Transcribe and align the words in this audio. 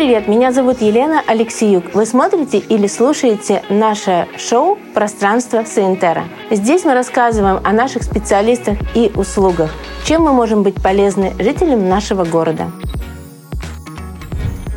привет! 0.00 0.28
Меня 0.28 0.50
зовут 0.50 0.80
Елена 0.80 1.22
Алексеюк. 1.26 1.92
Вы 1.92 2.06
смотрите 2.06 2.56
или 2.56 2.86
слушаете 2.86 3.62
наше 3.68 4.26
шоу 4.38 4.78
«Пространство 4.94 5.62
Саентера». 5.64 6.24
Здесь 6.50 6.86
мы 6.86 6.94
рассказываем 6.94 7.60
о 7.62 7.72
наших 7.74 8.04
специалистах 8.04 8.78
и 8.94 9.12
услугах, 9.14 9.70
чем 10.06 10.22
мы 10.22 10.32
можем 10.32 10.62
быть 10.62 10.82
полезны 10.82 11.34
жителям 11.38 11.86
нашего 11.86 12.24
города. 12.24 12.72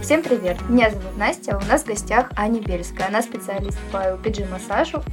Всем 0.02 0.22
привет! 0.24 0.58
Меня 0.68 0.90
зовут 0.90 1.18
Настя, 1.18 1.58
у 1.58 1.72
нас 1.72 1.84
в 1.84 1.88
гостях 1.88 2.30
Аня 2.36 2.60
Бельская. 2.60 3.08
Она 3.08 3.22
специалист 3.22 3.80
по 3.94 4.00
LPG-массажу. 4.00 5.04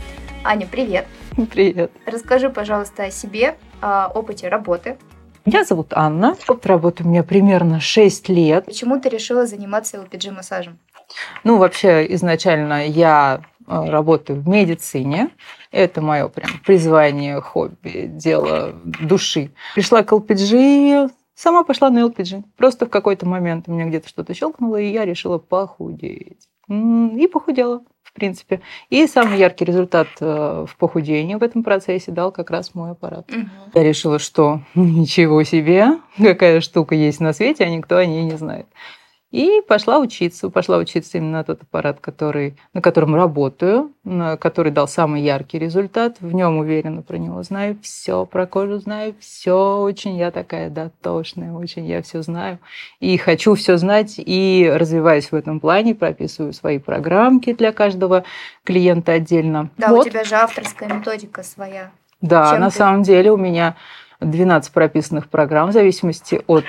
Аня, 0.42 0.66
привет! 0.69 1.06
Привет! 1.52 1.92
Расскажи, 2.05 2.50
пожалуйста, 2.50 3.05
о 3.05 3.11
себе, 3.12 3.55
о 3.80 4.08
опыте 4.08 4.48
работы. 4.48 4.98
Меня 5.46 5.64
зовут 5.64 5.92
Анна. 5.92 6.36
Опыт 6.48 6.66
работы 6.66 7.04
у 7.04 7.08
меня 7.08 7.22
примерно 7.22 7.80
6 7.80 8.28
лет. 8.28 8.66
Почему 8.66 9.00
ты 9.00 9.08
решила 9.08 9.46
заниматься 9.46 9.96
LPG-массажем? 9.96 10.78
Ну, 11.44 11.56
вообще, 11.58 12.06
изначально 12.14 12.86
я 12.86 13.42
э, 13.66 13.90
работаю 13.90 14.40
в 14.40 14.48
медицине. 14.48 15.30
Это 15.72 16.00
мое 16.00 16.28
прям 16.28 16.50
призвание, 16.64 17.40
хобби, 17.40 18.06
дело 18.06 18.74
души. 19.00 19.50
Пришла 19.74 20.02
к 20.02 20.12
LPG 20.12 21.10
Сама 21.41 21.64
пошла 21.64 21.88
на 21.88 22.00
LPG. 22.00 22.42
Просто 22.58 22.84
в 22.84 22.91
какой-то 22.91 23.27
момент 23.27 23.64
у 23.66 23.72
меня 23.72 23.86
где-то 23.86 24.10
что-то 24.10 24.34
щелкнуло, 24.34 24.77
и 24.77 24.92
я 24.92 25.06
решила 25.06 25.38
похудеть. 25.38 26.50
И 26.70 27.27
похудела, 27.27 27.83
в 28.05 28.12
принципе. 28.12 28.60
И 28.91 29.06
самый 29.06 29.38
яркий 29.38 29.65
результат 29.65 30.06
э, 30.20 30.66
в 30.69 30.77
похудении 30.77 31.34
в 31.34 31.42
этом 31.42 31.65
процессе 31.65 32.12
дал 32.12 32.31
как 32.31 32.50
раз 32.50 32.75
мой 32.75 32.92
аппарат. 32.92 33.28
Угу. 33.28 33.48
Я 33.75 33.83
решила, 33.83 34.19
что 34.19 34.61
ничего 34.75 35.42
себе, 35.42 35.98
какая 36.17 36.61
штука 36.61 36.94
есть 36.94 37.20
на 37.20 37.33
свете, 37.33 37.64
а 37.64 37.69
никто 37.69 37.97
о 37.97 38.06
ней 38.06 38.22
не 38.25 38.36
знает. 38.36 38.67
И 39.31 39.61
пошла 39.67 39.98
учиться. 39.98 40.50
Пошла 40.50 40.78
учиться 40.78 41.19
именно 41.19 41.39
на 41.39 41.45
тот 41.45 41.62
аппарат, 41.62 42.00
который, 42.00 42.56
на 42.75 42.83
котором 42.83 43.14
работаю, 43.14 43.92
на 44.03 44.37
который 44.37 44.72
дал 44.72 44.89
самый 44.89 45.22
яркий 45.22 45.59
результат. 45.59 46.17
В 46.20 46.33
нем 46.34 46.59
уверенно 46.59 47.03
про 47.03 47.17
него 47.17 47.42
знаю 47.45 47.78
все, 47.81 48.27
про 48.27 48.47
кожу 48.47 48.78
знаю 48.78 49.14
все. 49.20 49.78
Очень 49.78 50.17
я 50.17 50.33
такая 50.33 50.69
дотошная, 50.69 51.53
очень 51.53 51.87
я 51.87 52.03
все 52.03 52.22
знаю. 52.22 52.59
И 52.98 53.17
хочу 53.19 53.55
все 53.55 53.77
знать, 53.77 54.14
и 54.17 54.70
развиваюсь 54.72 55.31
в 55.31 55.34
этом 55.34 55.61
плане, 55.61 55.94
прописываю 55.94 56.53
свои 56.53 56.78
программки 56.78 57.53
для 57.53 57.70
каждого 57.72 58.25
клиента 58.65 59.12
отдельно. 59.12 59.70
Да, 59.77 59.91
вот. 59.91 60.06
у 60.06 60.11
тебя 60.11 60.25
же 60.25 60.34
авторская 60.34 60.89
методика 60.89 61.44
своя. 61.44 61.92
Да, 62.20 62.50
Чем 62.50 62.61
на 62.61 62.70
ты... 62.70 62.77
самом 62.77 63.03
деле 63.05 63.31
у 63.31 63.37
меня 63.37 63.77
12 64.20 64.72
прописанных 64.72 65.28
программ 65.28 65.70
в 65.70 65.72
зависимости 65.72 66.42
от 66.47 66.65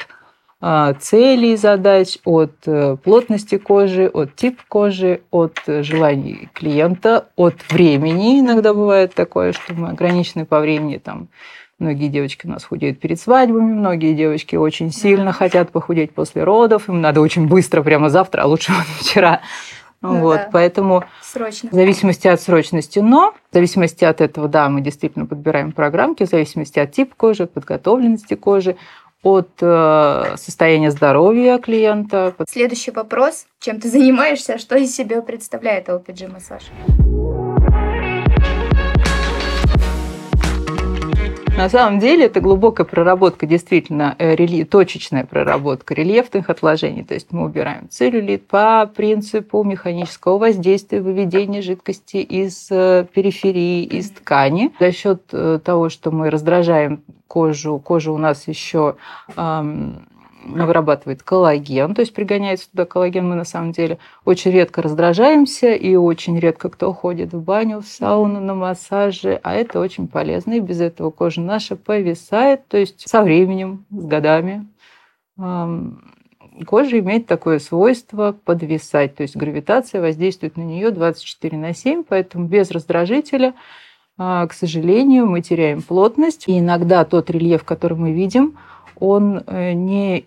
целей 1.00 1.56
задач, 1.56 2.20
от 2.24 2.54
э, 2.68 2.96
плотности 3.04 3.58
кожи, 3.58 4.08
от 4.08 4.36
типа 4.36 4.62
кожи, 4.68 5.22
от 5.32 5.58
желаний 5.66 6.50
клиента, 6.54 7.30
от 7.36 7.56
времени. 7.70 8.40
Иногда 8.42 8.74
бывает 8.74 9.16
такое, 9.16 9.54
что 9.54 9.74
мы 9.74 9.90
ограничены 9.90 10.46
по 10.46 10.60
времени. 10.60 10.98
Там, 10.98 11.30
многие 11.80 12.10
девочки 12.10 12.46
у 12.46 12.50
нас 12.50 12.64
худеют 12.64 13.00
перед 13.00 13.20
свадьбами, 13.20 13.74
многие 13.74 14.14
девочки 14.14 14.56
очень 14.56 14.92
сильно 14.92 15.32
хотят 15.32 15.72
похудеть 15.72 16.14
после 16.14 16.44
родов, 16.44 16.88
им 16.90 17.02
надо 17.02 17.22
очень 17.22 17.48
быстро, 17.48 17.82
прямо 17.82 18.10
завтра, 18.10 18.44
а 18.44 18.46
лучше 18.46 18.72
вчера. 19.00 19.42
Ну, 20.02 20.20
вот, 20.20 20.38
да. 20.38 20.50
поэтому 20.52 21.04
Срочно. 21.22 21.70
в 21.70 21.74
зависимости 21.74 22.28
от 22.28 22.42
срочности, 22.42 22.98
но 22.98 23.34
в 23.52 23.54
зависимости 23.54 24.04
от 24.04 24.20
этого, 24.20 24.48
да, 24.48 24.68
мы 24.68 24.82
действительно 24.82 25.28
подбираем 25.28 25.72
программки, 25.72 26.26
в 26.26 26.30
зависимости 26.30 26.80
от 26.80 26.92
типа 26.92 27.14
кожи, 27.16 27.46
подготовленности 27.46 28.34
кожи, 28.34 28.78
от 29.24 29.50
э, 29.62 30.36
состояния 30.38 30.92
здоровья 30.92 31.58
клиента. 31.60 32.34
Следующий 32.50 32.92
вопрос. 32.92 33.46
Чем 33.60 33.80
ты 33.80 33.90
занимаешься? 33.90 34.58
Что 34.58 34.76
из 34.76 34.96
себя 34.96 35.22
представляет 35.22 35.90
LPG-массаж? 35.90 36.64
На 41.62 41.70
самом 41.70 42.00
деле 42.00 42.26
это 42.26 42.42
глубокая 42.42 42.88
проработка, 42.88 43.46
действительно, 43.46 44.16
э, 44.18 44.34
рельеф, 44.34 44.68
точечная 44.68 45.26
проработка 45.26 45.94
рельефных 45.94 46.50
отложений. 46.50 47.04
То 47.04 47.14
есть 47.14 47.28
мы 47.30 47.46
убираем 47.46 47.88
целлюлит 47.88 48.48
по 48.48 48.88
принципу 48.88 49.64
механического 49.64 50.40
воздействия, 50.40 51.02
выведения 51.02 51.62
жидкости 51.62 52.18
из 52.18 52.66
э, 52.72 53.06
периферии, 53.14 53.84
из 53.84 54.10
ткани. 54.10 54.72
За 54.80 54.92
счет 54.92 55.22
э, 55.34 55.60
того, 55.64 55.90
что 55.90 56.10
мы 56.10 56.32
раздражаем 56.32 57.04
кожу, 57.28 57.78
кожа 57.78 58.12
у 58.12 58.18
нас 58.18 58.48
еще 58.48 58.96
вырабатывает 60.44 61.24
коллаген, 61.24 61.94
то 61.94 62.02
есть 62.02 62.14
пригоняется 62.14 62.70
туда 62.72 62.86
коллаген. 62.86 63.30
Мы 63.30 63.36
на 63.36 63.44
самом 63.44 63.72
деле 63.72 63.98
очень 64.26 64.52
редко 64.52 64.82
раздражаемся 64.82 65.74
и 65.74 65.96
очень 65.96 66.40
редко 66.40 66.70
кто 66.70 66.94
ходит 66.94 67.34
в 67.34 67.42
баню, 67.42 67.82
в 67.82 67.86
сауну, 67.86 68.40
на 68.40 68.56
массаже, 68.56 69.40
а 69.44 69.54
это 69.54 69.80
очень 69.80 70.08
полезно. 70.08 70.54
И 70.54 70.60
без 70.60 70.82
этого 70.82 71.12
кожа 71.12 71.42
наша 71.42 71.76
повисает, 71.76 72.68
то 72.68 72.78
есть 72.78 73.08
со 73.08 73.22
временем, 73.22 73.86
с 73.92 74.06
годами 74.06 74.68
кожа 76.66 77.00
имеет 77.00 77.28
такое 77.28 77.60
свойство 77.60 78.36
подвисать, 78.46 79.16
то 79.16 79.24
есть 79.24 79.36
гравитация 79.36 80.02
воздействует 80.02 80.58
на 80.58 80.62
нее 80.62 80.92
24 80.92 81.58
на 81.58 81.74
7, 81.74 82.04
поэтому 82.08 82.48
без 82.48 82.72
раздражителя, 82.72 83.54
а, 84.18 84.46
к 84.48 84.54
сожалению, 84.54 85.26
мы 85.28 85.42
теряем 85.42 85.82
плотность. 85.82 86.48
И 86.48 86.60
иногда 86.60 87.06
тот 87.06 87.30
рельеф, 87.30 87.64
который 87.64 87.98
мы 87.98 88.12
видим, 88.12 88.58
он 89.02 89.44
э, 89.46 89.74
не 89.74 90.26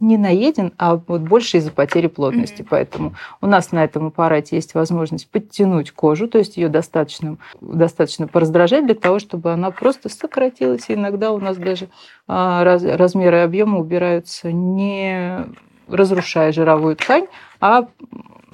не 0.00 0.18
наеден, 0.18 0.72
а 0.76 0.96
вот 0.96 1.22
больше 1.22 1.56
из-за 1.58 1.70
потери 1.70 2.08
плотности. 2.08 2.62
Mm-hmm. 2.62 2.66
Поэтому 2.68 3.14
у 3.40 3.46
нас 3.46 3.72
на 3.72 3.84
этом 3.84 4.08
аппарате 4.08 4.56
есть 4.56 4.74
возможность 4.74 5.30
подтянуть 5.30 5.92
кожу, 5.92 6.28
то 6.28 6.36
есть 6.38 6.56
ее 6.56 6.68
достаточно, 6.68 7.38
достаточно 7.60 8.28
пораздражать 8.28 8.84
для 8.84 8.94
того, 8.94 9.18
чтобы 9.18 9.52
она 9.52 9.70
просто 9.70 10.08
сократилась. 10.08 10.90
И 10.90 10.94
иногда 10.94 11.32
у 11.32 11.38
нас 11.38 11.56
даже 11.56 11.88
а, 12.26 12.64
раз, 12.64 12.84
размеры 12.84 13.38
объема 13.38 13.78
убираются 13.78 14.52
не 14.52 15.46
разрушая 15.88 16.52
жировую 16.52 16.96
ткань, 16.96 17.26
а 17.60 17.88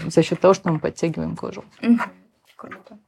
за 0.07 0.23
счет 0.23 0.41
того, 0.41 0.55
что 0.55 0.71
мы 0.71 0.79
подтягиваем 0.79 1.37
кожу. 1.37 1.65
Mm-hmm. 1.81 2.01
Круто. 2.57 2.99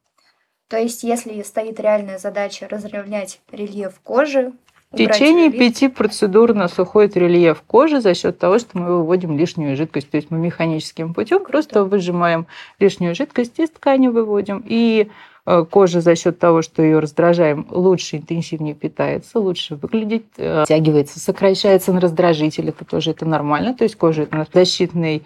То 0.68 0.78
есть, 0.78 1.02
если 1.02 1.42
стоит 1.42 1.78
реальная 1.80 2.18
задача 2.18 2.66
разровнять 2.66 3.40
рельеф 3.50 4.00
кожи, 4.00 4.52
в 4.92 4.96
течение 4.96 5.50
пяти 5.50 5.88
процедур 5.88 6.50
у 6.50 6.54
нас 6.54 6.78
уходит 6.78 7.16
рельеф 7.16 7.62
кожи 7.66 8.00
за 8.00 8.14
счет 8.14 8.38
того, 8.38 8.58
что 8.58 8.76
мы 8.78 8.98
выводим 8.98 9.38
лишнюю 9.38 9.74
жидкость. 9.74 10.10
То 10.10 10.18
есть 10.18 10.30
мы 10.30 10.38
механическим 10.38 11.14
путем 11.14 11.44
просто 11.44 11.84
выжимаем 11.84 12.46
лишнюю 12.78 13.14
жидкость 13.14 13.58
из 13.58 13.70
ткани 13.70 14.08
выводим. 14.08 14.62
И 14.66 15.10
э, 15.46 15.64
кожа 15.70 16.02
за 16.02 16.14
счет 16.14 16.38
того, 16.38 16.60
что 16.60 16.82
ее 16.82 16.98
раздражаем, 16.98 17.66
лучше, 17.70 18.18
интенсивнее 18.18 18.74
питается, 18.74 19.38
лучше 19.38 19.76
выглядит, 19.76 20.26
э, 20.36 20.64
тягивается, 20.68 21.18
сокращается 21.20 21.94
на 21.94 22.00
раздражитель. 22.00 22.68
Это 22.68 22.84
тоже 22.84 23.12
это 23.12 23.24
нормально. 23.24 23.74
То 23.74 23.84
есть 23.84 23.96
кожа 23.96 24.22
это 24.22 24.36
наш 24.36 24.48
защитный 24.52 25.22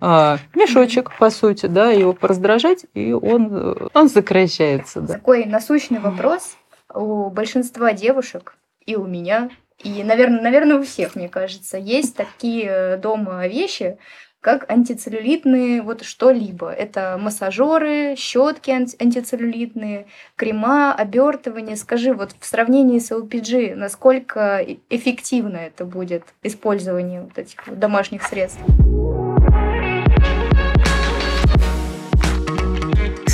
э, 0.00 0.36
мешочек, 0.54 1.10
по 1.18 1.30
сути, 1.30 1.66
да, 1.66 1.90
его 1.90 2.12
пораздражать, 2.12 2.86
и 2.94 3.12
он, 3.12 3.90
он 3.92 4.08
сокращается. 4.08 5.00
Да. 5.00 5.14
Такой 5.14 5.46
насущный 5.46 5.98
вопрос. 5.98 6.56
У 6.94 7.28
большинства 7.30 7.92
девушек 7.92 8.54
и 8.86 8.96
у 8.96 9.06
меня, 9.06 9.50
и, 9.82 10.02
наверное, 10.02 10.42
наверное, 10.42 10.76
у 10.76 10.82
всех, 10.82 11.14
мне 11.16 11.28
кажется, 11.28 11.78
есть 11.78 12.16
такие 12.16 12.66
э, 12.66 12.96
дома 12.98 13.46
вещи, 13.46 13.98
как 14.40 14.70
антицеллюлитные 14.70 15.82
вот 15.82 16.02
что-либо. 16.02 16.70
Это 16.70 17.18
массажеры, 17.20 18.14
щетки 18.16 18.70
антицеллюлитные, 18.70 20.06
крема, 20.36 20.94
обертывание. 20.94 21.76
Скажи, 21.76 22.14
вот 22.14 22.30
в 22.38 22.46
сравнении 22.46 22.98
с 22.98 23.10
LPG, 23.10 23.74
насколько 23.74 24.64
эффективно 24.88 25.56
это 25.56 25.84
будет 25.84 26.24
использование 26.42 27.22
вот 27.22 27.38
этих 27.38 27.58
домашних 27.78 28.22
средств? 28.22 28.60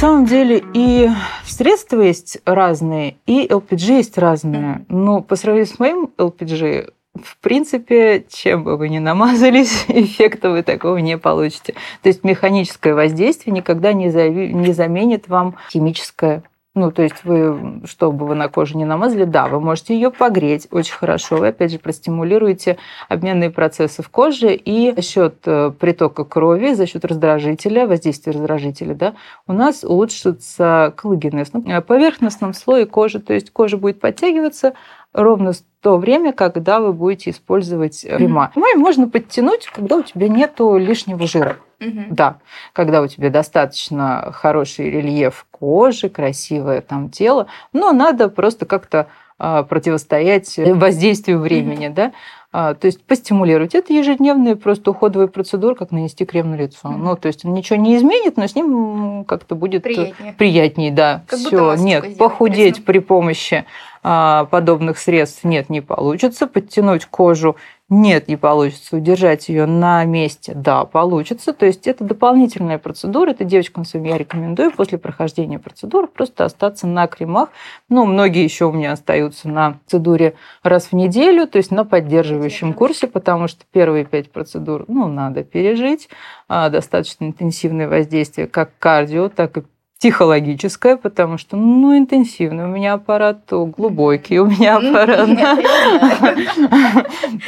Самом 0.06 0.24
деле 0.24 0.62
и 0.72 1.10
средства 1.44 2.00
есть 2.00 2.38
разные, 2.44 3.16
и 3.26 3.44
LPG 3.44 3.96
есть 3.96 4.18
разные. 4.18 4.84
Но 4.88 5.20
по 5.20 5.34
сравнению 5.34 5.66
с 5.66 5.80
моим 5.80 6.10
LPG, 6.16 6.92
в 7.20 7.38
принципе, 7.38 8.24
чем 8.28 8.62
бы 8.62 8.76
вы 8.76 8.88
ни 8.88 8.98
намазались, 8.98 9.84
эффекта 9.88 10.50
вы 10.50 10.62
такого 10.62 10.98
не 10.98 11.18
получите. 11.18 11.74
То 12.02 12.08
есть 12.08 12.22
механическое 12.22 12.94
воздействие 12.94 13.52
никогда 13.52 13.92
не, 13.92 14.06
зави- 14.06 14.52
не 14.52 14.72
заменит 14.72 15.26
вам 15.26 15.56
химическое 15.72 16.44
Ну, 16.76 16.92
то 16.92 17.02
есть 17.02 17.24
вы, 17.24 17.80
чтобы 17.86 18.26
вы 18.26 18.34
на 18.34 18.48
коже 18.48 18.76
не 18.76 18.84
намазали, 18.84 19.24
да, 19.24 19.46
вы 19.46 19.60
можете 19.60 19.94
ее 19.94 20.10
погреть 20.10 20.68
очень 20.70 20.92
хорошо. 20.92 21.36
Вы, 21.36 21.48
опять 21.48 21.72
же, 21.72 21.78
простимулируете 21.78 22.76
обменные 23.08 23.48
процессы 23.48 24.02
в 24.02 24.10
коже 24.10 24.54
и 24.54 24.92
за 24.94 25.00
счет 25.00 25.36
э, 25.46 25.70
притока 25.70 26.24
крови, 26.24 26.74
за 26.74 26.86
счет 26.86 27.06
раздражителя, 27.06 27.86
воздействия 27.86 28.34
раздражителя, 28.34 28.94
да, 28.94 29.14
у 29.46 29.54
нас 29.54 29.84
улучшится 29.84 30.92
коллагенез 30.96 31.54
на 31.54 31.80
поверхностном 31.80 32.52
слое 32.52 32.84
кожи. 32.84 33.20
То 33.20 33.32
есть 33.32 33.50
кожа 33.52 33.78
будет 33.78 33.98
подтягиваться 33.98 34.74
ровно 35.14 35.52
в 35.54 35.62
то 35.80 35.96
время, 35.96 36.34
когда 36.34 36.80
вы 36.80 36.92
будете 36.92 37.30
использовать 37.30 38.02
крема. 38.06 38.52
Mm-hmm. 38.54 38.76
Можно 38.76 39.08
подтянуть, 39.08 39.66
когда 39.66 39.96
у 39.96 40.02
тебя 40.02 40.28
нету 40.28 40.76
лишнего 40.76 41.26
жира. 41.26 41.56
Угу. 41.80 42.06
Да, 42.10 42.38
когда 42.72 43.02
у 43.02 43.06
тебя 43.06 43.30
достаточно 43.30 44.30
хороший 44.32 44.90
рельеф 44.90 45.46
кожи, 45.50 46.08
красивое 46.08 46.80
там 46.80 47.10
тело, 47.10 47.48
но 47.72 47.92
надо 47.92 48.28
просто 48.28 48.64
как-то 48.64 49.08
а, 49.38 49.62
противостоять 49.62 50.56
воздействию 50.56 51.38
времени, 51.38 51.88
угу. 51.88 51.94
да. 51.94 52.12
А, 52.58 52.72
то 52.72 52.86
есть 52.86 53.04
постимулировать. 53.04 53.74
Это 53.74 53.92
ежедневная 53.92 54.56
просто 54.56 54.90
уходовая 54.90 55.26
процедура, 55.26 55.74
как 55.74 55.90
нанести 55.90 56.24
крем 56.24 56.52
на 56.52 56.54
лицо. 56.54 56.88
Mm-hmm. 56.88 56.96
Ну, 56.96 57.16
то 57.16 57.28
есть 57.28 57.44
он 57.44 57.52
ничего 57.52 57.78
не 57.78 57.96
изменит, 57.96 58.38
но 58.38 58.46
с 58.46 58.54
ним 58.54 59.26
как-то 59.26 59.54
будет 59.54 59.82
приятнее, 59.82 60.32
приятнее 60.32 60.90
да. 60.90 61.22
Все, 61.28 61.74
нет, 61.74 62.16
похудеть 62.16 62.82
при 62.86 63.00
помощи 63.00 63.66
подобных 64.06 64.98
средств 64.98 65.42
нет, 65.42 65.68
не 65.68 65.80
получится. 65.80 66.46
Подтянуть 66.46 67.06
кожу 67.06 67.56
нет, 67.88 68.26
не 68.26 68.36
получится. 68.36 68.96
Удержать 68.96 69.48
ее 69.48 69.66
на 69.66 70.04
месте, 70.04 70.52
да, 70.54 70.84
получится. 70.84 71.52
То 71.52 71.66
есть 71.66 71.86
это 71.86 72.02
дополнительная 72.02 72.78
процедура. 72.78 73.30
Это 73.30 73.44
девочкам 73.44 73.84
своим 73.84 74.06
я 74.06 74.18
рекомендую 74.18 74.72
после 74.72 74.98
прохождения 74.98 75.60
процедуры 75.60 76.08
просто 76.08 76.44
остаться 76.44 76.86
на 76.86 77.06
кремах. 77.06 77.50
Ну, 77.88 78.04
многие 78.04 78.42
еще 78.44 78.66
у 78.66 78.72
меня 78.72 78.92
остаются 78.92 79.48
на 79.48 79.72
процедуре 79.72 80.34
раз 80.64 80.86
в 80.86 80.92
неделю, 80.94 81.46
то 81.46 81.58
есть 81.58 81.70
на 81.70 81.84
поддерживающем 81.84 82.74
курсе, 82.74 83.06
потому 83.06 83.46
что 83.46 83.64
первые 83.72 84.04
пять 84.04 84.30
процедур, 84.32 84.84
ну, 84.88 85.06
надо 85.06 85.44
пережить. 85.44 86.08
А, 86.48 86.70
достаточно 86.70 87.24
интенсивное 87.24 87.88
воздействие 87.88 88.48
как 88.48 88.70
кардио, 88.78 89.28
так 89.28 89.58
и 89.58 89.62
психологическое, 89.98 90.96
потому 90.96 91.38
что, 91.38 91.56
ну, 91.56 91.96
интенсивный 91.96 92.64
у 92.64 92.68
меня 92.68 92.92
аппарат, 92.94 93.46
то 93.46 93.64
глубокий 93.64 94.38
у 94.38 94.46
меня 94.46 94.76
аппарат. 94.76 95.28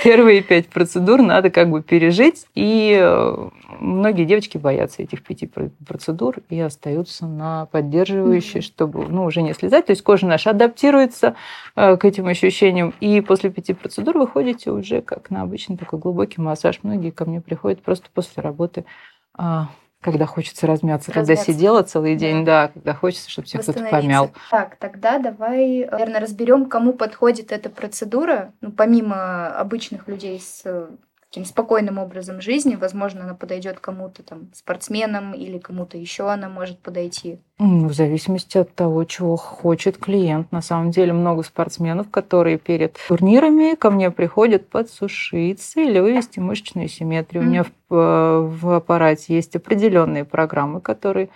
Первые 0.02 0.42
пять 0.42 0.68
процедур 0.68 1.20
надо 1.20 1.50
как 1.50 1.70
бы 1.70 1.82
пережить, 1.82 2.46
и 2.54 2.98
э, 2.98 3.48
многие 3.80 4.24
девочки 4.24 4.56
боятся 4.56 5.02
этих 5.02 5.22
пяти 5.22 5.50
процедур 5.86 6.36
и 6.48 6.58
остаются 6.58 7.26
на 7.26 7.66
поддерживающие, 7.66 8.62
чтобы, 8.62 9.06
ну, 9.08 9.24
уже 9.24 9.42
не 9.42 9.52
слезать. 9.52 9.86
То 9.86 9.90
есть 9.90 10.02
кожа 10.02 10.26
наша 10.26 10.50
адаптируется 10.50 11.36
э, 11.76 11.98
к 11.98 12.04
этим 12.06 12.28
ощущениям, 12.28 12.94
и 13.00 13.20
после 13.20 13.50
пяти 13.50 13.74
процедур 13.74 14.16
вы 14.16 14.26
ходите 14.26 14.70
уже 14.70 15.02
как 15.02 15.28
на 15.28 15.42
обычный 15.42 15.76
такой 15.76 15.98
глубокий 15.98 16.40
массаж. 16.40 16.80
Многие 16.82 17.10
ко 17.10 17.26
мне 17.26 17.42
приходят 17.42 17.82
просто 17.82 18.08
после 18.14 18.42
работы 18.42 18.86
а, 19.34 19.68
когда 20.00 20.26
хочется 20.26 20.66
размяться, 20.66 21.12
размяться. 21.12 21.34
когда 21.34 21.52
сидела 21.52 21.82
целый 21.82 22.16
день, 22.16 22.44
да, 22.44 22.68
да 22.68 22.68
когда 22.68 22.94
хочется, 22.94 23.30
чтобы 23.30 23.48
тебя 23.48 23.62
кто-то 23.62 23.84
помял. 23.84 24.30
Так, 24.50 24.76
тогда 24.76 25.18
давай, 25.18 25.86
наверное, 25.90 26.20
разберем, 26.20 26.66
кому 26.66 26.92
подходит 26.92 27.52
эта 27.52 27.68
процедура, 27.68 28.52
ну, 28.60 28.70
помимо 28.70 29.48
обычных 29.48 30.06
людей 30.06 30.40
с 30.40 30.88
таким 31.30 31.44
спокойным 31.44 31.98
образом 31.98 32.40
жизни. 32.40 32.75
Возможно, 32.75 33.25
она 33.25 33.34
подойдет 33.34 33.80
кому-то 33.80 34.22
там 34.22 34.48
спортсменам 34.54 35.34
или 35.34 35.58
кому-то 35.58 35.98
еще 35.98 36.30
она 36.30 36.48
может 36.48 36.78
подойти. 36.78 37.38
В 37.58 37.92
зависимости 37.92 38.56
от 38.56 38.75
того, 38.75 39.04
чего 39.04 39.36
хочет 39.36 39.98
клиент. 39.98 40.52
На 40.52 40.62
самом 40.62 40.90
деле 40.90 41.12
много 41.12 41.42
спортсменов, 41.42 42.10
которые 42.10 42.56
перед 42.56 42.98
турнирами 43.08 43.75
ко 43.75 43.90
мне 43.90 44.10
приходят 44.10 44.69
подсушиться 44.70 45.80
или 45.80 45.98
вывести 45.98 46.38
мышечную 46.38 46.88
симметрию. 46.88 47.42
Mm-hmm. 47.42 47.46
У 47.46 47.50
меня 47.50 47.64
в, 47.64 47.94
э, 47.94 48.40
в 48.40 48.70
аппарате 48.76 49.34
есть 49.34 49.54
определенные 49.56 50.25
программы, 50.25 50.80
которые 50.80 51.28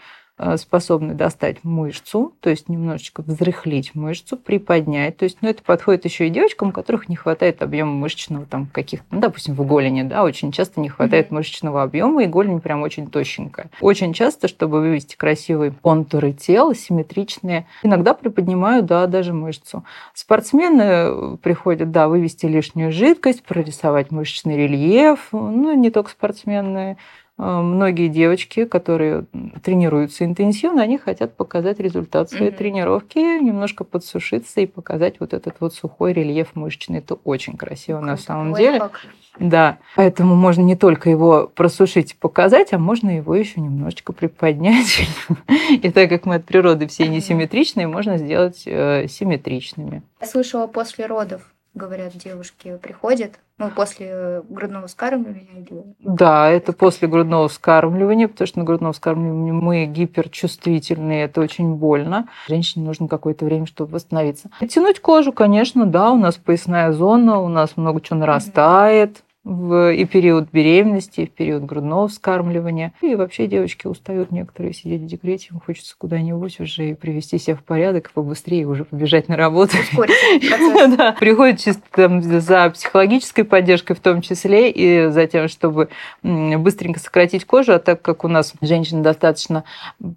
способны 0.57 1.15
достать 1.15 1.63
мышцу, 1.63 2.33
то 2.41 2.51
есть 2.51 2.69
немножечко 2.69 3.23
взрыхлить 3.23 3.95
мышцу, 3.95 4.37
приподнять. 4.37 5.17
То 5.17 5.25
есть, 5.25 5.39
ну, 5.41 5.49
это 5.49 5.63
подходит 5.63 6.05
еще 6.05 6.27
и 6.27 6.31
девочкам, 6.31 6.69
у 6.69 6.73
которых 6.73 7.09
не 7.09 7.17
хватает 7.17 7.63
объема 7.63 7.93
мышечного, 7.93 8.47
там, 8.47 8.67
каких-то, 8.67 9.07
ну, 9.11 9.21
допустим, 9.21 9.55
в 9.55 9.67
голени, 9.67 10.03
да, 10.03 10.25
очень 10.25 10.53
часто 10.53 10.81
не 10.81 10.89
хватает 10.89 11.29
mm-hmm. 11.29 11.35
мышечного 11.35 11.83
объема, 11.83 12.25
и 12.25 12.27
голень 12.27 12.61
прям 12.61 12.83
очень 12.83 13.09
тощенькая. 13.09 13.71
Очень 13.81 14.13
часто, 14.13 14.49
чтобы 14.49 14.81
вывести 14.81 15.17
красивые 15.17 15.73
контуры 15.73 16.33
тела, 16.33 16.75
симметричные, 16.75 17.67
иногда 17.83 18.15
приподнимаю, 18.15 18.83
да, 18.83 19.07
даже 19.07 19.33
мышцу. 19.33 19.85
Спортсмены 20.15 21.37
приходят, 21.39 21.91
да, 21.91 22.09
вывести 22.09 22.47
лишнюю 22.47 22.93
жидкость, 22.93 23.43
прорисовать 23.43 24.11
мышечный 24.11 24.57
рельеф, 24.57 25.29
ну, 25.33 25.75
не 25.75 25.91
только 25.91 26.11
спортсмены, 26.11 26.83
Э, 26.93 26.97
многие 27.39 28.09
девочки, 28.09 28.65
которые 28.65 29.27
тренируются 29.63 30.25
интенсивно, 30.25 30.83
они 30.83 30.99
хотят 30.99 31.37
показать 31.37 31.81
результат 31.81 32.31
своей 32.31 32.51
mm-hmm. 32.51 32.57
тренировки, 32.57 33.19
немножко 33.19 33.85
подсушиться 33.85 34.61
и 34.61 34.67
показать 34.67 35.19
вот 35.21 35.33
этот 35.33 35.57
вот 35.61 35.75
сухой 35.75 36.13
рельеф 36.13 36.55
мышечный. 36.55 36.99
Это 36.99 37.15
очень 37.15 37.57
красиво 37.57 37.99
Какой 37.99 38.11
на 38.11 38.17
самом 38.17 38.55
деле. 38.55 38.79
Факт. 38.79 39.01
Да, 39.39 39.79
поэтому 39.97 40.35
можно 40.35 40.61
не 40.61 40.77
только 40.77 41.09
его 41.09 41.51
просушить 41.55 42.13
и 42.13 42.17
показать, 42.17 42.75
а 42.75 42.79
можно 42.79 43.17
его 43.17 43.35
еще 43.35 43.61
немножечко 43.61 44.13
приподнять. 44.13 45.09
И 45.71 45.91
так 45.91 46.11
как 46.11 46.27
мы 46.27 46.35
от 46.35 46.45
природы 46.45 46.87
все 46.87 47.09
несимметричные, 47.09 47.87
можно 47.87 48.19
сделать 48.19 48.65
э, 48.67 49.07
симметричными. 49.09 50.03
Я 50.21 50.27
слышала 50.27 50.67
после 50.67 51.07
родов 51.07 51.43
говорят, 51.75 52.13
девушки 52.17 52.79
приходят, 52.83 53.33
ну, 53.59 53.71
после 53.71 54.43
грудного 54.49 54.87
вскармливания? 54.87 55.95
Да, 56.01 56.49
это 56.49 56.73
после 56.73 57.09
грудного 57.09 57.49
вскармливания, 57.49 58.29
потому 58.29 58.47
что 58.47 58.59
на 58.59 58.65
грудном 58.65 58.93
вскармливании 58.93 59.53
мы 59.53 59.87
гиперчувствительные, 59.87 61.25
это 61.25 61.41
очень 61.41 61.75
больно. 61.75 62.29
Женщине 62.49 62.85
нужно 62.85 63.09
какое-то 63.09 63.45
время, 63.45 63.67
чтобы 63.67 63.93
восстановиться. 63.93 64.51
Тянуть 64.69 65.01
кожу, 65.01 65.33
конечно, 65.33 65.87
да, 65.87 66.11
у 66.13 66.19
нас 66.19 66.37
поясная 66.37 66.93
зона, 66.93 67.41
у 67.41 67.49
нас 67.49 67.77
много 67.77 68.01
чего 68.01 68.19
нарастает. 68.19 69.11
Mm-hmm 69.11 69.23
в 69.45 69.93
и 69.93 70.05
период 70.05 70.51
беременности, 70.53 71.23
и 71.23 71.27
в 71.27 71.31
период 71.31 71.65
грудного 71.65 72.07
вскармливания. 72.07 72.93
И 73.01 73.17
вообще 73.17 73.49
девочки 73.49 73.89
устают 73.89 74.31
некоторые 74.31 74.73
сидеть 74.73 75.03
в 75.03 75.07
декрете, 75.07 75.49
им 75.51 75.61
хочется 75.61 75.97
куда-нибудь 75.99 76.61
уже 76.61 76.91
и 76.91 76.95
привести 76.95 77.39
себя 77.39 77.57
в 77.57 77.65
порядок, 77.65 78.09
и 78.09 78.13
побыстрее 78.13 78.67
уже 78.67 78.85
побежать 78.85 79.29
на 79.29 79.37
работу. 79.37 79.77
да. 80.97 81.17
Приходит 81.19 81.61
чисто 81.61 81.83
там, 81.91 82.23
за 82.23 82.71
психологической 82.71 83.45
поддержкой 83.45 83.95
в 83.95 84.01
том 84.01 84.21
числе, 84.21 84.71
и 84.71 85.09
за 85.09 85.27
тем, 85.27 85.49
чтобы 85.49 85.89
быстренько 86.23 87.01
сократить 87.01 87.45
кожу, 87.45 87.73
а 87.73 87.79
так 87.81 88.01
как 88.01 88.25
у 88.25 88.29
нас 88.29 88.55
женщина 88.61 89.03
достаточно 89.03 89.65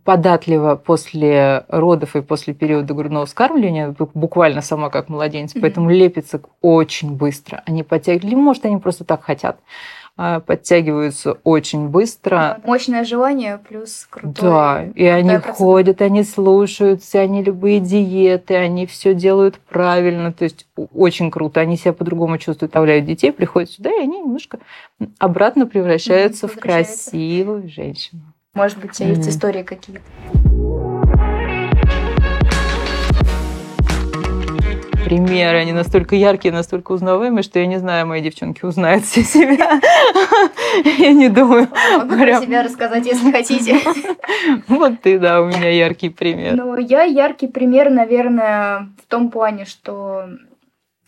податлива 0.04 0.76
после 0.76 1.66
родов 1.70 2.16
и 2.16 2.22
после 2.22 2.54
периода 2.54 2.94
грудного 2.94 3.26
вскармливания, 3.26 3.96
буквально 4.14 4.62
сама 4.62 4.90
как 4.90 5.10
младенец, 5.10 5.54
поэтому 5.60 5.90
лепится 5.90 6.42
очень 6.62 7.12
быстро. 7.12 7.64
Они 7.66 7.82
подтягивают, 7.82 8.36
может, 8.36 8.66
они 8.66 8.78
просто 8.78 9.04
так 9.04 9.15
так 9.16 9.26
хотят, 9.26 9.60
а, 10.18 10.40
подтягиваются 10.40 11.34
очень 11.44 11.90
быстро. 11.90 12.60
Мощное 12.66 13.04
желание 13.04 13.58
плюс 13.58 14.08
крутой. 14.10 14.34
Да, 14.34 14.86
и 14.96 15.06
они 15.06 15.30
процедура. 15.30 15.54
ходят, 15.54 16.02
они 16.02 16.24
слушаются, 16.24 17.20
они 17.20 17.44
любые 17.44 17.80
диеты, 17.80 18.56
они 18.56 18.86
все 18.86 19.14
делают 19.14 19.60
правильно, 19.60 20.32
то 20.32 20.44
есть 20.44 20.68
очень 20.94 21.32
круто. 21.32 21.60
Они 21.60 21.78
себя 21.78 21.94
по-другому 21.94 22.38
чувствуют, 22.38 22.72
оставляют 22.72 23.06
детей, 23.06 23.32
приходят 23.32 23.72
сюда, 23.72 23.92
и 23.92 24.02
они 24.02 24.20
немножко 24.20 24.60
обратно 25.20 25.66
превращаются 25.66 26.48
в 26.48 26.56
красивую 26.58 27.70
женщину. 27.70 28.22
Может 28.54 28.78
быть, 28.78 28.92
у 28.92 28.94
тебя 28.94 29.10
есть 29.10 29.28
истории 29.28 29.64
какие-то? 29.64 30.02
Примеры, 35.06 35.60
они 35.60 35.72
настолько 35.72 36.16
яркие, 36.16 36.52
настолько 36.52 36.92
узнаваемые, 36.92 37.44
что 37.44 37.60
я 37.60 37.68
не 37.68 37.78
знаю, 37.78 38.08
мои 38.08 38.22
девчонки 38.22 38.66
узнают 38.66 39.06
все 39.06 39.24
себя. 39.24 39.80
Я 40.98 41.14
не 41.14 41.30
думаю. 41.30 41.70
Могу 41.98 42.16
про 42.18 42.42
себя 42.42 42.64
рассказать, 42.64 43.06
если 43.06 43.32
хотите. 43.32 43.80
Вот 44.68 45.02
ты, 45.02 45.20
да, 45.20 45.42
у 45.42 45.46
меня 45.46 45.70
яркий 45.70 46.10
пример. 46.10 46.56
Ну, 46.56 46.78
я 46.78 47.04
яркий 47.04 47.48
пример, 47.48 47.90
наверное, 47.90 48.90
в 49.04 49.10
том 49.10 49.30
плане, 49.32 49.66
что 49.66 50.26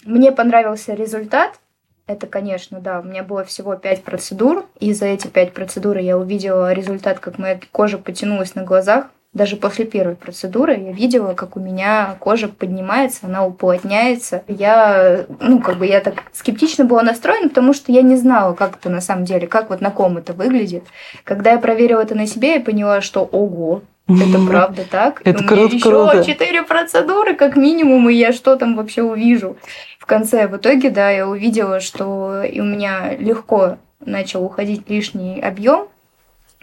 мне 0.05 0.31
понравился 0.31 0.93
результат, 0.93 1.59
это, 2.07 2.27
конечно, 2.27 2.79
да, 2.79 3.01
у 3.01 3.03
меня 3.03 3.23
было 3.23 3.43
всего 3.43 3.75
пять 3.75 4.03
процедур, 4.03 4.65
и 4.79 4.93
за 4.93 5.07
эти 5.07 5.27
пять 5.27 5.53
процедур 5.53 5.97
я 5.97 6.17
увидела 6.17 6.71
результат, 6.71 7.19
как 7.19 7.37
моя 7.37 7.59
кожа 7.71 7.97
потянулась 7.97 8.55
на 8.55 8.63
глазах. 8.63 9.07
Даже 9.33 9.55
после 9.57 9.85
первой 9.85 10.15
процедуры 10.15 10.73
я 10.77 10.91
видела, 10.91 11.33
как 11.33 11.57
у 11.57 11.59
меня 11.59 12.15
кожа 12.19 12.47
поднимается, 12.47 13.27
она 13.27 13.45
уплотняется. 13.45 14.43
Я, 14.47 15.25
ну, 15.39 15.59
как 15.61 15.77
бы 15.77 15.85
я 15.85 15.99
так 15.99 16.23
скептично 16.33 16.85
была 16.85 17.03
настроена, 17.03 17.49
потому 17.49 17.73
что 17.73 17.91
я 17.91 18.01
не 18.01 18.15
знала, 18.15 18.53
как 18.55 18.77
это 18.77 18.89
на 18.89 19.01
самом 19.01 19.25
деле, 19.25 19.45
как 19.47 19.69
вот 19.69 19.81
на 19.81 19.91
ком 19.91 20.17
это 20.17 20.33
выглядит. 20.33 20.85
Когда 21.23 21.51
я 21.51 21.59
проверила 21.59 22.01
это 22.01 22.15
на 22.15 22.25
себе, 22.25 22.55
я 22.55 22.61
поняла, 22.61 23.01
что 23.01 23.23
ого, 23.25 23.83
Это 24.07 24.39
правда 24.47 24.83
так. 24.89 25.21
Это 25.23 25.43
И 25.43 25.45
у 25.45 25.47
круто, 25.47 25.73
меня 25.75 25.81
круто. 25.83 26.17
еще 26.17 26.33
четыре 26.33 26.63
процедуры, 26.63 27.35
как 27.35 27.55
минимум, 27.57 28.09
и 28.09 28.13
я 28.15 28.31
что 28.31 28.55
там 28.55 28.75
вообще 28.75 29.03
увижу 29.03 29.57
в 29.99 30.05
конце. 30.07 30.47
В 30.47 30.55
итоге, 30.57 30.89
да, 30.89 31.11
я 31.11 31.27
увидела, 31.27 31.79
что 31.79 32.41
и 32.41 32.59
у 32.59 32.63
меня 32.63 33.13
легко 33.17 33.77
начал 33.99 34.43
уходить 34.45 34.89
лишний 34.89 35.41
объем, 35.41 35.89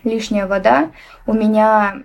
лишняя 0.02 0.47
вода. 0.47 0.90
У 1.26 1.35
меня 1.35 2.02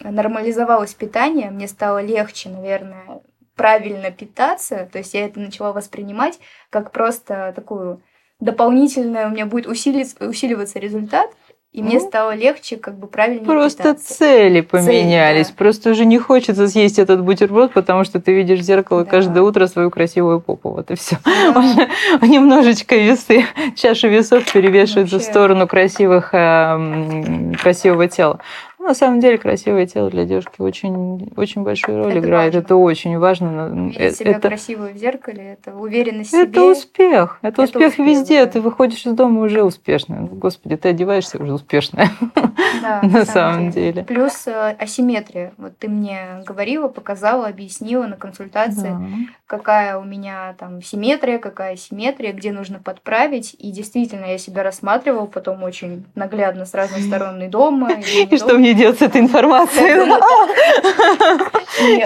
нормализовалось 0.00 0.94
питание, 0.94 1.50
мне 1.50 1.68
стало 1.68 2.02
легче, 2.02 2.48
наверное, 2.48 3.20
правильно 3.56 4.10
питаться. 4.10 4.88
То 4.92 4.98
есть 4.98 5.14
я 5.14 5.24
это 5.26 5.40
начала 5.40 5.72
воспринимать 5.72 6.38
как 6.70 6.92
просто 6.92 7.52
такую 7.56 8.00
дополнительную, 8.40 9.26
у 9.26 9.30
меня 9.30 9.46
будет 9.46 9.66
усиливаться 9.66 10.78
результат, 10.78 11.30
и 11.72 11.82
мне 11.82 11.98
Ну, 11.98 12.08
стало 12.08 12.34
легче 12.34 12.76
как 12.78 12.96
бы 12.98 13.08
правильнее 13.08 13.44
Просто 13.44 13.78
питаться. 13.82 14.14
цели 14.14 14.62
поменялись. 14.62 15.48
да. 15.48 15.54
Просто 15.58 15.90
уже 15.90 16.06
не 16.06 16.18
хочется 16.18 16.66
съесть 16.66 16.98
этот 16.98 17.22
бутерброд, 17.22 17.72
потому 17.74 18.04
что 18.04 18.20
ты 18.20 18.32
видишь 18.32 18.60
в 18.60 18.62
зеркало 18.62 19.04
Да. 19.04 19.10
каждое 19.10 19.42
утро 19.42 19.66
свою 19.66 19.90
красивую 19.90 20.40
попу. 20.40 20.70
Вот 20.70 20.90
и 20.90 20.94
все. 20.94 21.18
Да. 21.24 21.88
Немножечко 22.26 22.96
весы, 22.96 23.44
чаша 23.76 24.08
весов 24.08 24.50
перевешивается 24.50 25.16
в 25.16 25.18
Вообще. 25.18 25.30
сторону 25.30 25.66
красивых, 25.68 26.32
э, 26.32 26.38
м, 26.38 27.54
красивого 27.54 28.08
тела. 28.08 28.40
На 28.88 28.94
самом 28.94 29.20
деле 29.20 29.36
красивое 29.36 29.84
тело 29.86 30.08
для 30.08 30.24
девушки 30.24 30.62
очень, 30.62 31.30
очень 31.36 31.62
большую 31.62 31.98
роль 31.98 32.10
Это 32.12 32.20
играет. 32.20 32.54
важно. 32.54 32.64
Это 32.64 32.76
очень 32.76 33.18
важно. 33.18 33.68
Видеть 33.68 34.00
Э, 34.00 34.10
себя 34.12 34.30
это, 34.30 34.48
красивой 34.48 34.94
в 34.94 34.96
зеркале, 34.96 35.58
это 35.60 35.76
уверенность 35.76 36.30
в 36.30 36.34
это 36.34 36.52
себе. 36.52 36.62
успех. 36.72 37.38
Это, 37.42 37.48
Это 37.48 37.62
успех, 37.64 37.88
успех, 37.90 38.06
везде. 38.06 38.46
да. 38.46 38.50
Ты 38.52 38.60
выходишь 38.62 39.04
из 39.04 39.12
дома 39.12 39.42
уже 39.42 39.62
успешная. 39.62 40.20
Ну, 40.20 40.28
Господи, 40.28 40.76
ты 40.76 40.88
одеваешься 40.88 41.36
уже 41.38 41.52
успешная. 41.52 42.08
Да, 42.82 43.00
на 43.02 43.24
самом 43.24 43.70
деле. 43.70 44.04
Плюс 44.04 44.46
э, 44.46 44.76
асимметрия. 44.78 45.52
Вот 45.58 45.76
ты 45.78 45.88
мне 45.88 46.42
говорила, 46.46 46.86
показала, 46.88 47.46
объяснила 47.48 48.06
на 48.06 48.16
консультации, 48.16 48.90
Да. 48.90 49.00
какая 49.46 49.98
у 49.98 50.04
меня 50.04 50.54
там 50.58 50.80
симметрия, 50.82 51.38
какая 51.38 51.76
симметрия, 51.76 52.32
где 52.32 52.52
нужно 52.52 52.78
подправить. 52.78 53.56
И 53.58 53.72
действительно, 53.72 54.26
я 54.26 54.38
себя 54.38 54.62
рассматривала 54.62 55.26
потом 55.26 55.62
очень 55.64 56.04
наглядно 56.14 56.66
с 56.66 56.74
разных 56.74 57.00
сторон 57.06 57.42
и 57.42 57.48
дома. 57.48 57.90
И, 57.92 58.24
И 58.30 58.36
что 58.36 58.56
мне 58.58 58.74
делать 58.78 58.98
с 58.98 59.02
этой 59.02 59.20
информацией? 59.20 60.08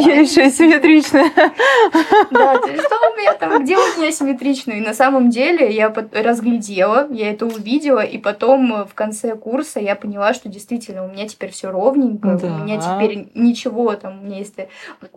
Я 0.01 0.21
еще 0.21 0.43
асимметричная. 0.43 1.31
Да, 2.31 2.57
что 2.57 3.11
у 3.11 3.17
меня 3.17 3.35
там, 3.35 3.63
где 3.63 3.77
у 3.77 3.99
меня 3.99 4.11
симметрично? 4.11 4.73
И 4.73 4.81
на 4.81 4.95
самом 4.95 5.31
деле 5.31 5.71
я 5.71 5.93
разглядела, 6.13 7.07
я 7.11 7.31
это 7.31 7.47
увидела, 7.47 8.01
и 8.01 8.19
потом 8.19 8.85
в 8.85 8.95
конце 8.95 9.37
курса 9.37 9.81
я 9.81 9.95
поняла, 9.95 10.35
что 10.35 10.49
действительно 10.49 11.05
у 11.05 11.09
меня 11.09 11.29
теперь 11.29 11.51
все 11.51 11.71
ровненько, 11.71 12.39
у 12.43 12.65
меня 12.65 12.81
теперь 12.81 13.29
ничего 13.35 13.95
там, 13.95 14.21
у 14.21 14.25
меня 14.25 14.39
есть, 14.39 14.59
э, 14.59 14.69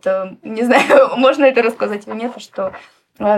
э, 0.06 0.26
не 0.44 0.64
знаю, 0.64 1.16
можно 1.18 1.46
это 1.46 1.62
рассказать 1.62 2.08
или 2.08 2.16
нет, 2.16 2.34
что 2.38 2.74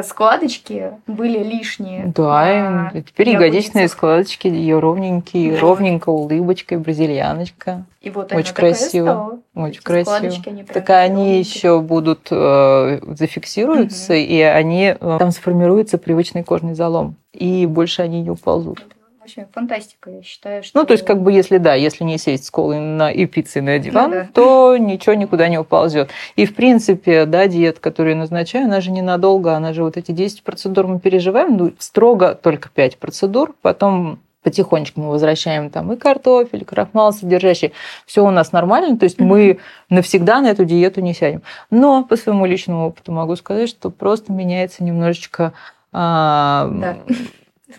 складочки 0.03 0.91
были 1.05 1.43
лишние. 1.43 2.11
Да, 2.15 2.91
и 2.93 3.01
теперь 3.03 3.29
ягодичные 3.29 3.87
складочки, 3.87 4.47
ее 4.47 4.79
ровненькие, 4.79 5.53
Да. 5.53 5.59
ровненько 5.59 6.09
улыбочкой, 6.09 6.79
бразильяночка. 6.79 7.85
И 8.01 8.09
вот 8.09 8.33
Очень 8.33 8.53
красиво. 8.53 9.05
стала. 9.05 9.39
Очень 9.55 9.75
Эти 9.75 9.83
красиво. 9.83 10.13
складочки, 10.15 10.49
они 10.49 10.63
Так 10.63 10.89
они 10.89 11.15
ровненькие. 11.15 11.39
еще 11.39 11.79
будут 11.81 12.27
э, 12.31 12.99
зафиксируются, 13.15 14.13
и 14.13 14.39
они 14.41 14.95
э, 14.99 15.17
там 15.19 15.31
сформируется 15.31 15.97
привычный 15.97 16.43
кожный 16.43 16.73
залом, 16.73 17.15
и 17.33 17.65
больше 17.65 18.01
они 18.01 18.21
не 18.21 18.29
уползут. 18.29 18.83
Вообще 19.27 19.45
фантастика, 19.53 20.09
я 20.09 20.23
считаю, 20.23 20.63
что... 20.63 20.79
Ну, 20.79 20.85
то 20.85 20.93
есть, 20.93 21.03
как 21.03 21.21
бы, 21.21 21.33
если 21.33 21.57
да, 21.57 21.73
если 21.73 22.05
не 22.05 22.17
сесть 22.17 22.45
с 22.45 22.49
колой 22.49 22.79
на, 22.79 23.11
и 23.11 23.25
пиццей 23.25 23.61
на 23.61 23.77
диван, 23.77 24.09
Ну 24.09 24.15
да. 24.15 24.29
то 24.33 24.77
ничего 24.77 25.15
никуда 25.15 25.49
не 25.49 25.57
уползет. 25.57 26.11
И, 26.37 26.45
в 26.45 26.55
принципе, 26.55 27.25
да, 27.25 27.45
диета, 27.47 27.81
которую 27.81 28.13
я 28.13 28.19
назначаю, 28.21 28.67
она 28.67 28.79
же 28.79 28.89
ненадолго, 28.89 29.53
она 29.53 29.73
же 29.73 29.83
вот 29.83 29.97
эти 29.97 30.13
10 30.13 30.43
процедур 30.43 30.87
мы 30.87 31.01
переживаем, 31.01 31.57
ну, 31.57 31.73
строго 31.77 32.35
только 32.35 32.69
5 32.69 32.99
процедур, 32.99 33.53
потом 33.61 34.19
потихонечку 34.43 35.01
мы 35.01 35.09
возвращаем 35.09 35.71
там 35.71 35.91
и 35.91 35.97
картофель, 35.97 36.61
и 36.61 36.65
крахмал 36.65 37.11
содержащий. 37.11 37.73
Все 38.05 38.25
у 38.25 38.31
нас 38.31 38.53
нормально, 38.53 38.97
то 38.97 39.03
есть 39.03 39.19
мы 39.19 39.59
навсегда 39.89 40.39
на 40.39 40.47
эту 40.47 40.63
диету 40.63 41.01
не 41.01 41.13
сядем. 41.13 41.41
Но 41.69 42.05
по 42.05 42.15
своему 42.15 42.45
личному 42.45 42.87
опыту 42.87 43.11
могу 43.11 43.35
сказать, 43.35 43.67
что 43.67 43.89
просто 43.89 44.31
меняется 44.31 44.85
немножечко 44.85 45.51
а, 45.91 46.69
Да. 46.71 46.97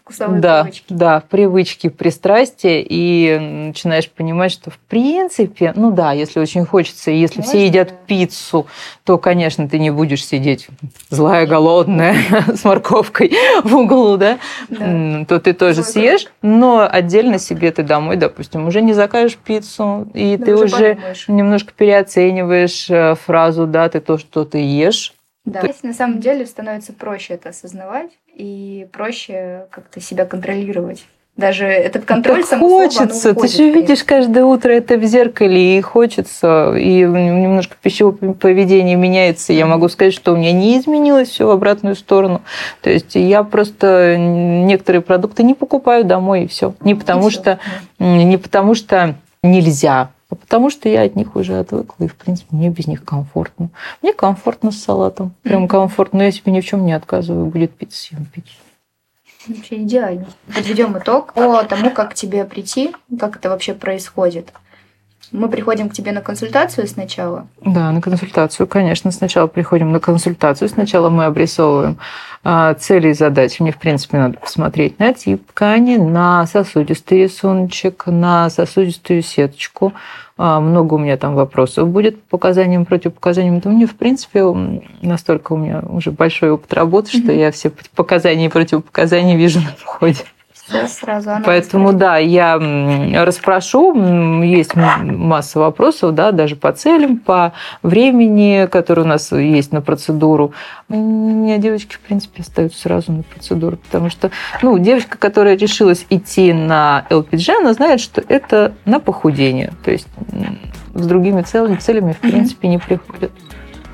Вкусовые 0.02 0.40
да, 0.40 0.62
привычки. 0.62 0.84
да, 0.88 1.22
привычки, 1.28 1.88
пристрастия, 1.88 2.82
и 2.82 3.38
начинаешь 3.38 4.08
понимать, 4.08 4.52
что 4.52 4.70
в 4.70 4.78
принципе, 4.78 5.72
ну 5.76 5.90
да, 5.90 6.12
если 6.12 6.40
очень 6.40 6.64
хочется, 6.64 7.10
и 7.10 7.16
если 7.16 7.42
все 7.42 7.58
Можно, 7.58 7.66
едят 7.66 7.88
да. 7.88 7.94
пиццу, 8.06 8.66
то, 9.04 9.18
конечно, 9.18 9.68
ты 9.68 9.78
не 9.78 9.90
будешь 9.90 10.24
сидеть 10.24 10.68
злая, 11.10 11.46
голодная, 11.46 12.16
с 12.54 12.64
морковкой 12.64 13.32
в 13.64 13.74
углу, 13.76 14.16
да, 14.16 14.38
Да. 14.68 15.24
То 15.28 15.40
ты 15.40 15.52
тоже 15.52 15.82
Злой 15.82 15.92
съешь, 15.92 16.26
но 16.42 16.88
отдельно 16.90 17.38
себе 17.38 17.70
ты 17.70 17.82
домой, 17.82 18.16
допустим, 18.16 18.66
уже 18.66 18.80
не 18.80 18.92
закажешь 18.92 19.36
пиццу, 19.36 20.08
и 20.14 20.36
Да 20.36 20.46
ты 20.46 20.54
уже 20.56 20.78
уже 20.78 20.98
немножко 21.28 21.72
переоцениваешь 21.76 22.88
э, 22.90 23.14
фразу, 23.14 23.66
да, 23.66 23.88
ты 23.88 24.00
то, 24.00 24.18
что 24.18 24.44
ты 24.44 24.58
ешь, 24.58 25.14
Да. 25.50 25.60
То 25.60 25.66
есть, 25.66 25.82
на 25.84 25.92
самом 25.92 26.20
деле 26.20 26.46
становится 26.46 26.92
проще 26.92 27.34
это 27.34 27.50
осознавать 27.50 28.10
и 28.34 28.86
проще 28.92 29.66
как-то 29.70 30.00
себя 30.00 30.24
контролировать. 30.24 31.04
Даже 31.38 31.66
этот 31.66 32.04
контроль 32.04 32.42
Так 32.42 32.54
оно 32.54 32.68
хочется. 32.68 33.28
Ты 33.28 33.30
уходит, 33.30 33.52
же 33.52 33.58
конечно. 33.58 33.80
видишь 33.80 34.04
каждое 34.04 34.44
утро 34.44 34.72
это 34.72 34.96
в 34.96 35.04
зеркале, 35.04 35.78
и 35.78 35.80
хочется, 35.80 36.74
и 36.76 37.02
немножко 37.02 37.76
пищевое 37.80 38.34
поведение 38.34 38.96
меняется. 38.96 39.52
Я 39.52 39.66
могу 39.66 39.88
сказать, 39.88 40.14
что 40.14 40.32
у 40.32 40.36
меня 40.36 40.50
не 40.50 40.76
изменилось 40.76 41.28
все 41.28 41.46
в 41.46 41.50
обратную 41.50 41.94
сторону. 41.94 42.42
То 42.82 42.90
есть 42.90 43.14
я 43.14 43.44
просто 43.44 44.16
некоторые 44.18 45.00
продукты 45.00 45.44
не 45.44 45.54
покупаю 45.54 46.04
домой, 46.04 46.42
и 46.42 46.48
все. 46.48 46.74
Не 46.80 46.96
потому 46.96 47.28
И 47.28 47.30
что 47.30 47.60
да. 48.00 48.04
не 48.04 48.36
потому 48.36 48.74
что 48.74 49.14
нельзя, 49.44 50.10
потому 50.36 50.70
что 50.70 50.88
я 50.88 51.02
от 51.02 51.16
них 51.16 51.36
уже 51.36 51.58
отвыкла, 51.58 52.04
и, 52.04 52.08
в 52.08 52.14
принципе, 52.14 52.54
мне 52.54 52.68
без 52.68 52.86
них 52.86 53.04
комфортно. 53.04 53.70
Мне 54.02 54.12
комфортно 54.12 54.70
с 54.70 54.78
салатом, 54.82 55.34
прям 55.42 55.68
комфортно. 55.68 56.22
Я 56.22 56.32
себе 56.32 56.52
ни 56.52 56.60
в 56.60 56.66
чем 56.66 56.84
не 56.84 56.92
отказываю. 56.92 57.46
Будет 57.46 57.74
пицца, 57.74 57.98
съем 57.98 58.26
пиццу. 58.26 58.54
Вообще 59.46 59.82
идеально. 59.82 60.26
Подведем 60.54 60.98
итог 60.98 61.32
по 61.32 61.62
тому, 61.64 61.90
как 61.90 62.10
к 62.10 62.14
тебе 62.14 62.44
прийти, 62.44 62.94
как 63.18 63.36
это 63.36 63.48
вообще 63.48 63.72
происходит. 63.72 64.52
Мы 65.30 65.48
приходим 65.50 65.90
к 65.90 65.92
тебе 65.92 66.12
на 66.12 66.22
консультацию 66.22 66.86
сначала. 66.86 67.46
Да, 67.62 67.90
на 67.92 68.00
консультацию, 68.00 68.66
конечно. 68.66 69.10
Сначала 69.10 69.46
приходим 69.46 69.92
на 69.92 70.00
консультацию. 70.00 70.68
Сначала 70.68 71.10
мы 71.10 71.26
обрисовываем 71.26 71.98
а, 72.44 72.72
цели 72.74 73.10
и 73.10 73.12
задачи. 73.12 73.60
Мне, 73.60 73.72
в 73.72 73.76
принципе, 73.76 74.16
надо 74.16 74.38
посмотреть 74.38 74.98
на 74.98 75.12
тип 75.12 75.46
ткани, 75.48 75.96
на 75.96 76.46
сосудистый 76.46 77.24
рисуночек, 77.24 78.04
на 78.06 78.48
сосудистую 78.48 79.20
сеточку. 79.22 79.92
А, 80.38 80.60
Много 80.60 80.94
у 80.94 80.98
меня 80.98 81.18
там 81.18 81.34
вопросов 81.34 81.88
будет 81.88 82.22
по 82.22 82.38
показаниям, 82.38 82.86
противопоказаниям. 82.86 83.60
Да 83.60 83.68
мне, 83.68 83.86
в 83.86 83.96
принципе, 83.96 84.44
настолько 85.02 85.52
у 85.52 85.56
меня 85.58 85.80
уже 85.90 86.10
большой 86.10 86.52
опыт 86.52 86.72
работы, 86.72 87.10
что 87.10 87.32
Мгм. 87.32 87.38
я 87.38 87.50
все 87.52 87.70
показания 87.94 88.46
и 88.46 88.48
противопоказания 88.48 89.36
вижу 89.36 89.60
на 89.60 89.72
входе. 89.76 90.24
Все 90.68 90.86
сразу. 90.88 91.30
анализ 91.30 91.46
Поэтому, 91.46 91.88
проведем. 91.88 91.98
да, 91.98 92.16
я 92.18 93.24
расспрошу. 93.24 94.42
Есть 94.42 94.74
масса 94.74 95.58
вопросов, 95.58 96.14
да, 96.14 96.32
даже 96.32 96.56
по 96.56 96.72
целям, 96.72 97.18
по 97.18 97.52
времени, 97.82 98.68
которое 98.70 99.02
у 99.02 99.06
нас 99.06 99.32
есть 99.32 99.72
на 99.72 99.80
процедуру. 99.80 100.52
У 100.88 100.94
меня 100.94 101.58
девочки, 101.58 101.94
в 101.94 102.00
принципе, 102.00 102.42
остаются 102.42 102.80
сразу 102.80 103.12
на 103.12 103.22
процедуру, 103.22 103.76
потому 103.78 104.10
что, 104.10 104.30
ну, 104.62 104.78
девочка, 104.78 105.16
которая 105.18 105.56
решилась 105.56 106.04
идти 106.10 106.52
на 106.52 107.06
ЛПГ, 107.10 107.48
она 107.60 107.72
знает, 107.72 108.00
что 108.00 108.22
это 108.28 108.74
на 108.84 109.00
похудение. 109.00 109.72
То 109.84 109.90
есть 109.90 110.06
с 110.94 111.06
другими 111.06 111.42
целями, 111.42 111.76
целями 111.76 112.12
в 112.12 112.18
принципе, 112.18 112.68
не 112.68 112.78
приходят. 112.78 113.30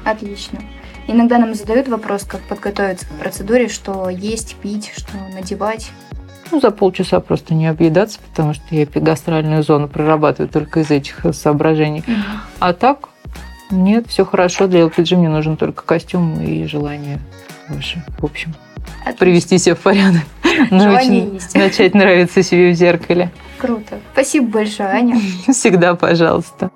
Отлично. 0.05 0.59
Иногда 1.07 1.39
нам 1.39 1.55
задают 1.55 1.89
вопрос, 1.89 2.25
как 2.25 2.41
подготовиться 2.43 3.07
к 3.07 3.11
процедуре, 3.21 3.69
что 3.69 4.09
есть, 4.09 4.57
пить, 4.57 4.93
что 4.97 5.13
надевать. 5.35 5.91
Ну, 6.55 6.61
за 6.61 6.71
полчаса 6.71 7.19
просто 7.19 7.53
не 7.53 7.67
объедаться, 7.67 8.21
потому 8.31 8.55
что 8.55 8.63
я 8.71 8.85
эпигастральную 8.85 9.65
зону 9.65 9.89
прорабатываю 9.89 10.49
только 10.49 10.81
из 10.81 10.91
этих 10.93 11.27
соображений. 11.33 12.05
А 12.61 12.73
так, 12.73 13.09
нет, 13.73 14.07
все 14.07 14.25
хорошо. 14.25 14.69
Для 14.69 14.83
LPG 14.83 15.17
мне 15.17 15.29
нужен 15.29 15.57
только 15.57 15.83
костюм 15.83 16.41
и 16.41 16.65
желание 16.67 17.19
выше. 17.69 18.05
В 18.21 18.25
общем, 18.25 18.55
Отлично. 19.01 19.17
привести 19.19 19.59
себя 19.59 19.75
в 19.75 19.81
порядок. 19.81 20.23
Желание 20.71 21.23
Научить- 21.25 21.35
есть. 21.35 21.55
Начать 21.57 21.95
нравиться 21.95 22.45
себе 22.45 22.71
в 22.71 22.75
зеркале. 22.75 23.33
Круто. 23.59 23.99
Спасибо 24.13 24.47
большое, 24.47 24.91
Аня. 24.91 25.21
Всегда, 25.49 25.97
пожалуйста. 25.97 26.71